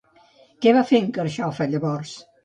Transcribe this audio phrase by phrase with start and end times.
[0.65, 2.15] Què va fer en Carxofa llavors?